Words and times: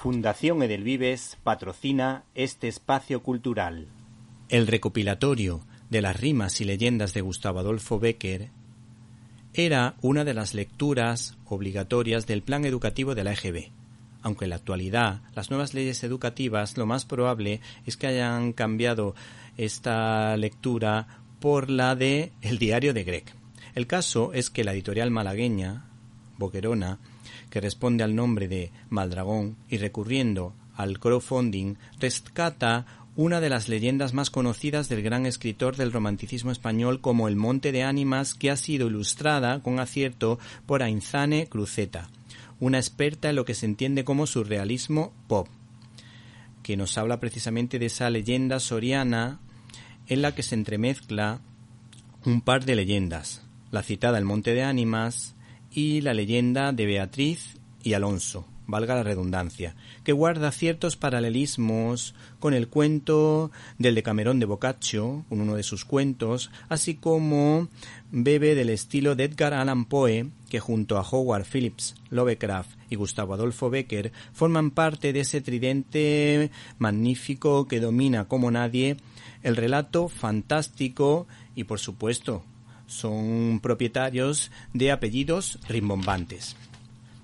Fundación 0.00 0.62
Edelvives 0.62 1.38
patrocina 1.42 2.22
este 2.36 2.68
espacio 2.68 3.20
cultural. 3.20 3.88
El 4.48 4.68
recopilatorio 4.68 5.66
de 5.90 6.02
las 6.02 6.14
rimas 6.20 6.60
y 6.60 6.64
leyendas 6.64 7.14
de 7.14 7.20
Gustavo 7.20 7.58
Adolfo 7.58 7.98
Becker 7.98 8.50
era 9.54 9.96
una 10.00 10.22
de 10.22 10.34
las 10.34 10.54
lecturas 10.54 11.36
obligatorias 11.46 12.28
del 12.28 12.42
plan 12.42 12.64
educativo 12.64 13.16
de 13.16 13.24
la 13.24 13.32
EGB. 13.32 13.72
Aunque 14.22 14.44
en 14.44 14.50
la 14.50 14.56
actualidad 14.56 15.22
las 15.34 15.50
nuevas 15.50 15.74
leyes 15.74 16.04
educativas 16.04 16.76
lo 16.76 16.86
más 16.86 17.04
probable 17.04 17.60
es 17.84 17.96
que 17.96 18.06
hayan 18.06 18.52
cambiado 18.52 19.16
esta 19.56 20.36
lectura 20.36 21.08
por 21.40 21.70
la 21.70 21.96
de 21.96 22.30
El 22.40 22.58
diario 22.58 22.94
de 22.94 23.02
Greg. 23.02 23.24
El 23.74 23.88
caso 23.88 24.32
es 24.32 24.48
que 24.48 24.62
la 24.62 24.74
editorial 24.74 25.10
malagueña, 25.10 25.88
Boquerona, 26.38 26.98
que 27.50 27.60
responde 27.60 28.04
al 28.04 28.14
nombre 28.14 28.48
de 28.48 28.72
Maldragón 28.88 29.56
y 29.68 29.78
recurriendo 29.78 30.54
al 30.74 30.98
crowdfunding, 30.98 31.74
rescata 31.98 32.86
una 33.16 33.40
de 33.40 33.48
las 33.48 33.68
leyendas 33.68 34.14
más 34.14 34.30
conocidas 34.30 34.88
del 34.88 35.02
gran 35.02 35.26
escritor 35.26 35.74
del 35.74 35.90
romanticismo 35.90 36.52
español 36.52 37.00
como 37.00 37.26
El 37.26 37.34
Monte 37.34 37.72
de 37.72 37.82
Ánimas, 37.82 38.34
que 38.34 38.48
ha 38.48 38.56
sido 38.56 38.86
ilustrada 38.86 39.60
con 39.60 39.80
acierto 39.80 40.38
por 40.66 40.84
Ainzane 40.84 41.48
Cruzeta, 41.48 42.10
una 42.60 42.78
experta 42.78 43.28
en 43.28 43.34
lo 43.34 43.44
que 43.44 43.54
se 43.54 43.66
entiende 43.66 44.04
como 44.04 44.28
surrealismo 44.28 45.12
pop, 45.26 45.48
que 46.62 46.76
nos 46.76 46.96
habla 46.96 47.18
precisamente 47.18 47.80
de 47.80 47.86
esa 47.86 48.08
leyenda 48.08 48.60
soriana 48.60 49.40
en 50.06 50.22
la 50.22 50.36
que 50.36 50.44
se 50.44 50.54
entremezcla 50.54 51.40
un 52.24 52.40
par 52.40 52.64
de 52.64 52.76
leyendas, 52.76 53.42
la 53.72 53.82
citada 53.82 54.18
El 54.18 54.26
Monte 54.26 54.54
de 54.54 54.62
Ánimas 54.62 55.34
y 55.78 56.00
la 56.00 56.12
leyenda 56.12 56.72
de 56.72 56.86
Beatriz 56.86 57.56
y 57.84 57.92
Alonso, 57.92 58.44
valga 58.66 58.96
la 58.96 59.04
redundancia, 59.04 59.76
que 60.02 60.10
guarda 60.10 60.50
ciertos 60.50 60.96
paralelismos 60.96 62.16
con 62.40 62.52
el 62.52 62.66
cuento 62.66 63.52
del 63.78 63.94
Decamerón 63.94 64.40
de 64.40 64.46
Boccaccio, 64.46 65.24
uno 65.30 65.54
de 65.54 65.62
sus 65.62 65.84
cuentos, 65.84 66.50
así 66.68 66.96
como 66.96 67.68
bebe 68.10 68.56
del 68.56 68.70
estilo 68.70 69.14
de 69.14 69.22
Edgar 69.22 69.54
Allan 69.54 69.84
Poe, 69.84 70.26
que 70.50 70.58
junto 70.58 70.98
a 70.98 71.08
Howard 71.08 71.46
Phillips, 71.46 71.94
Lovecraft 72.10 72.76
y 72.90 72.96
Gustavo 72.96 73.34
Adolfo 73.34 73.70
Becker 73.70 74.10
forman 74.32 74.72
parte 74.72 75.12
de 75.12 75.20
ese 75.20 75.40
tridente 75.40 76.50
magnífico 76.78 77.68
que 77.68 77.78
domina 77.78 78.24
como 78.26 78.50
nadie 78.50 78.96
el 79.44 79.54
relato 79.54 80.08
fantástico 80.08 81.28
y 81.54 81.64
por 81.64 81.78
supuesto 81.78 82.42
son 82.88 83.60
propietarios 83.62 84.50
de 84.72 84.90
apellidos 84.90 85.60
rimbombantes. 85.68 86.56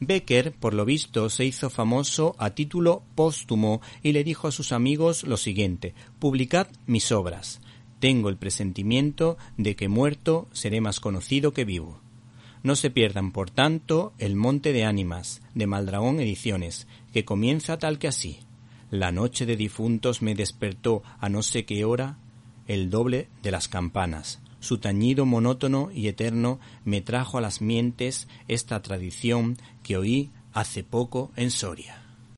Becker, 0.00 0.52
por 0.52 0.74
lo 0.74 0.84
visto, 0.84 1.28
se 1.28 1.44
hizo 1.44 1.68
famoso 1.70 2.36
a 2.38 2.50
título 2.50 3.02
póstumo 3.14 3.82
y 4.02 4.12
le 4.12 4.24
dijo 4.24 4.48
a 4.48 4.52
sus 4.52 4.72
amigos 4.72 5.24
lo 5.24 5.36
siguiente 5.36 5.94
Publicad 6.18 6.68
mis 6.86 7.10
obras. 7.12 7.60
Tengo 7.98 8.28
el 8.28 8.36
presentimiento 8.36 9.36
de 9.56 9.74
que 9.74 9.88
muerto 9.88 10.48
seré 10.52 10.80
más 10.80 11.00
conocido 11.00 11.52
que 11.52 11.64
vivo. 11.64 12.00
No 12.62 12.76
se 12.76 12.90
pierdan, 12.90 13.32
por 13.32 13.50
tanto, 13.50 14.12
El 14.18 14.36
Monte 14.36 14.72
de 14.72 14.84
Ánimas, 14.84 15.42
de 15.54 15.66
Maldragón 15.66 16.20
Ediciones, 16.20 16.86
que 17.12 17.24
comienza 17.24 17.78
tal 17.78 17.98
que 17.98 18.08
así. 18.08 18.40
La 18.90 19.10
noche 19.10 19.46
de 19.46 19.56
difuntos 19.56 20.22
me 20.22 20.34
despertó 20.34 21.02
a 21.18 21.28
no 21.28 21.42
sé 21.42 21.64
qué 21.64 21.84
hora 21.84 22.18
el 22.68 22.90
doble 22.90 23.28
de 23.42 23.50
las 23.50 23.68
campanas. 23.68 24.40
Su 24.60 24.78
tañido 24.78 25.26
monótono 25.26 25.90
y 25.92 26.08
eterno 26.08 26.58
me 26.84 27.00
trajo 27.00 27.38
a 27.38 27.40
las 27.40 27.60
mientes 27.60 28.28
esta 28.48 28.82
tradición 28.82 29.56
que 29.82 29.96
oí 29.96 30.30
hace 30.52 30.82
poco 30.82 31.30
en 31.36 31.50
Soria. 31.50 32.07